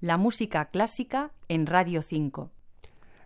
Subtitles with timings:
[0.00, 2.52] La música clásica en Radio 5.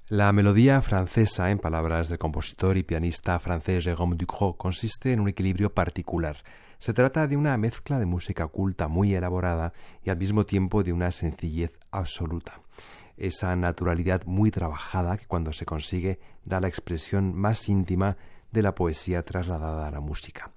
[0.08, 5.28] La melodía francesa, en palabras del compositor y pianista francés Jérôme Ducrot, consiste en un
[5.28, 6.38] equilibrio particular.
[6.78, 10.94] Se trata de una mezcla de música culta muy elaborada y al mismo tiempo de
[10.94, 12.62] una sencillez absoluta.
[13.18, 18.16] Esa naturalidad muy trabajada que cuando se consigue da la expresión más íntima
[18.50, 20.52] de la poesía trasladada a la música.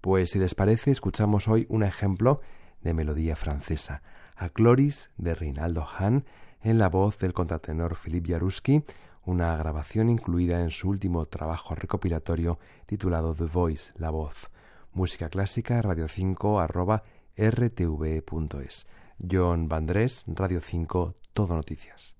[0.00, 2.40] Pues si les parece, escuchamos hoy un ejemplo
[2.86, 4.00] de melodía francesa
[4.36, 6.24] a Cloris de Reinaldo Hahn
[6.62, 8.84] en la voz del contratenor Philippe Jaruski,
[9.24, 14.50] una grabación incluida en su último trabajo recopilatorio titulado The Voice, La Voz.
[14.92, 17.02] Música clásica, radio 5 arroba
[17.36, 18.86] rtv.es.
[19.30, 22.14] John Vandrés, Radio 5, Todo Noticias.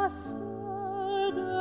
[0.00, 1.59] Wasser